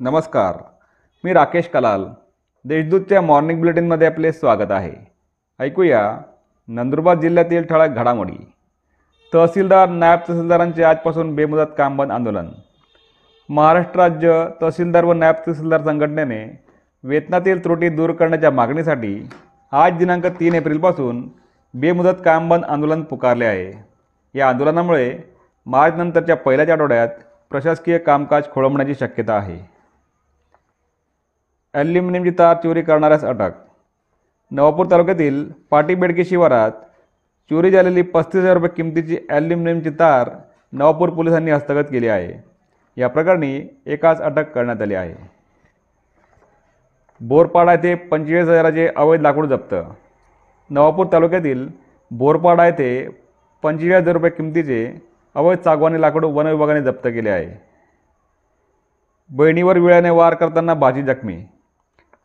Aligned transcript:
नमस्कार 0.00 0.56
मी 1.24 1.32
राकेश 1.32 1.68
कलाल. 1.68 2.04
देशदूतच्या 2.64 3.20
मॉर्निंग 3.22 3.58
बुलेटिनमध्ये 3.58 4.06
आपले 4.06 4.32
स्वागत 4.32 4.70
आहे. 4.70 4.92
ऐकूया 5.60 6.18
नंदुरबार 6.68 7.20
जिल्ह्यातील 7.20 7.62
ठळक 7.62 7.88
घडामोडी. 7.88 8.52
तहसीलदार 9.34 9.88
नायब 9.88 10.18
तहसीलदारांचे 10.28 10.82
आजपासून 10.82 11.34
बेमुदत 11.34 11.72
काम 11.78 11.96
बंद 11.96 12.12
आंदोलन. 12.12 12.46
महाराष्ट्र 13.48 14.00
राज्य 14.00 14.48
तहसीलदार 14.62 15.04
व 15.04 15.12
नायब 15.12 15.34
तहसीलदार 15.46 15.82
संघटनेने 15.82 16.64
वेतनातील 17.04 17.64
त्रुटी 17.64 17.88
दूर 17.88 18.12
करण्याच्या 18.12 18.50
मागणीसाठी 18.50 19.28
आज 19.72 19.92
दिनांक 19.92 20.26
तीन 20.26 20.54
एप्रिलपासून 20.54 21.28
बेमुदत 21.74 22.20
काम 22.24 22.48
बंद 22.48 22.64
आंदोलन 22.64 23.02
पुकारले 23.02 23.44
आहे. 23.44 23.72
या 24.38 24.48
आंदोलनामुळे 24.48 25.18
मार्चनंतरच्या 25.66 26.36
पहिल्याच 26.36 26.70
आठवड्यात 26.70 27.08
प्रशासकीय 27.50 27.98
कामकाज 27.98 28.42
खोळंबण्याची 28.50 28.94
शक्यता 28.94 29.34
आहे. 29.34 29.75
ॲल्युमिनियमची 31.76 32.30
तार 32.38 32.56
चोरी 32.62 32.82
करणाऱ्यास 32.82 33.24
अटक. 33.24 33.52
नवापूर 34.52 34.86
तालुक्यातील 34.90 35.44
पाटीबेडके 35.70 36.24
शिवारात 36.24 36.72
चोरी 37.50 37.70
झालेली 37.70 38.02
पस्तीस 38.02 38.40
हजार 38.40 38.54
रुपये 38.54 38.68
किमतीची 38.76 39.16
ॲल्युमिनियमची 39.28 39.90
तार 39.98 40.30
नवापूर 40.72 41.10
पोलिसांनी 41.10 41.50
हस्तगत 41.50 41.90
केली 41.90 42.08
आहे. 42.08 42.32
या 42.96 43.08
प्रकरणी 43.08 43.60
एकाच 43.86 44.20
अटक 44.20 44.52
करण्यात 44.52 44.82
आली 44.82 44.94
आहे. 44.94 45.14
बोरपाडा 47.20 47.72
येथे 47.72 47.94
पंचेचाळीस 47.94 48.48
हजाराचे 48.48 48.86
अवैध 48.96 49.20
लाकूड 49.20 49.46
जप्त. 49.46 49.74
नवापूर 50.70 51.06
तालुक्यातील 51.12 51.66
बोरपाडा 52.10 52.66
येथे 52.66 53.08
पंचेचाळीस 53.62 54.00
हजार 54.00 54.14
रुपये 54.14 54.30
किमतीचे 54.30 54.86
अवैध 55.34 55.58
सागवानी 55.64 56.00
लाकूड 56.00 56.24
वन 56.24 56.46
विभागाने 56.46 56.82
जप्त 56.82 57.06
केले 57.06 57.30
आहे. 57.30 57.50
बहिणीवर 59.30 59.78
विळ्याने 59.78 60.10
वार 60.10 60.34
करताना 60.34 60.74
भाजी 60.74 61.02
जखमी. 61.02 61.36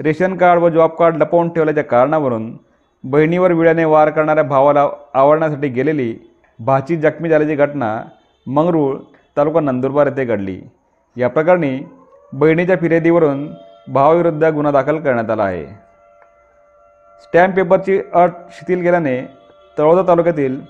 रेशन 0.00 0.36
कार्ड 0.36 0.60
व 0.62 0.68
जॉब 0.68 0.90
कार्ड 0.90 1.16
लपवून 1.16 1.48
ठेवल्याच्या 1.48 1.84
कारणावरून 1.84 2.52
बहिणीवर 3.04 3.52
विळ्याने 3.52 3.84
वार 3.84 4.10
करणाऱ्या 4.10 4.44
भावाला 4.44 4.88
आवडण्यासाठी 5.14 5.68
गेलेली 5.68 6.14
भाची 6.58 6.96
जखमी 6.96 7.28
झाल्याची 7.28 7.54
घटना 7.54 7.88
मंगरूळ 8.46 8.96
तालुका 9.36 9.60
नंदुरबार 9.60 10.06
येथे 10.06 10.24
घडली. 10.24 10.60
या 11.16 11.28
प्रकरणी 11.28 11.78
बहिणीच्या 12.32 12.76
फिर्यादीवरून 12.76 13.46
भावाविरुद्ध 13.88 14.44
गुन्हा 14.44 14.72
दाखल 14.72 14.98
करण्यात 14.98 15.30
आला 15.30 15.42
आहे. 15.42 15.64
स्टॅम्प 17.22 17.56
पेपरची 17.56 18.00
अट 18.14 18.30
शिथिल 18.50 18.82
केल्याने 18.82 19.20
तळोदा 19.78 20.02
तालुक्यातील 20.08 20.60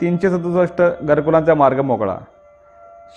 तीनशे 0.00 0.30
सदुसष्ट 0.30 0.82
घरकुलांचा 1.02 1.54
मार्ग 1.54 1.80
मोकळा. 1.80 2.16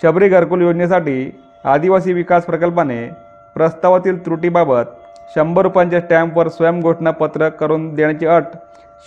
शबरी 0.02 0.28
घरकुल 0.28 0.62
योजनेसाठी 0.62 1.30
आदिवासी 1.64 2.12
विकास 2.12 2.44
प्रकल्पाने 2.44 3.04
प्रस्तावातील 3.54 4.24
त्रुटीबाबत 4.24 4.96
शंभर 5.34 5.62
रुपयांच्या 5.62 6.00
स्टॅम्पवर 6.00 6.48
स्वयंघोषणापत्र 6.48 7.48
करून 7.48 7.94
देण्याची 7.94 8.26
अट 8.26 8.44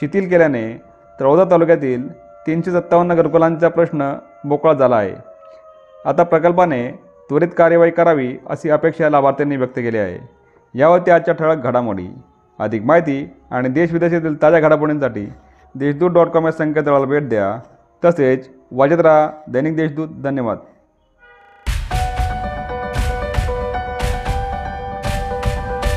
शिथिल 0.01 0.29
केल्याने 0.29 0.81
तळोदा 1.19 1.43
तालुक्यातील 1.51 2.11
तीनशे 2.47 2.71
सत्तावन्न 2.71 3.15
घरकुलांचा 3.15 3.69
प्रश्न 3.69 4.15
मोकळा 4.45 4.73
झाला 4.73 4.95
आहे. 4.95 5.15
आता 6.05 6.23
प्रकल्पाने 6.23 6.87
त्वरित 7.29 7.47
कार्यवाही 7.57 7.91
करावी 7.91 8.37
अशी 8.49 8.69
अपेक्षा 8.69 9.09
लाभार्थ्यांनी 9.09 9.55
व्यक्त 9.55 9.77
केली 9.77 9.97
आहे. 9.97 10.29
यावरती 10.79 11.11
आजच्या 11.11 11.33
ठळक 11.33 11.57
घडामोडी 11.57 12.07
अधिक 12.59 12.83
माहिती 12.83 13.33
आणि 13.51 13.69
देशविदेशातील 13.69 14.41
ताज्या 14.41 14.59
घडामोडींसाठी 14.59 15.33
देशदूत 15.75 16.11
डॉट 16.11 16.27
कॉम 16.27 16.45
या 16.45 16.51
संकेतस्थळाला 16.51 17.05
भेट 17.05 17.29
द्या. 17.29 17.59
तसेच 18.05 18.49
वाजत 18.71 19.01
राहा 19.01 19.29
दैनिक 19.47 19.75
देशदूत. 19.75 20.07
धन्यवाद. 20.23 20.57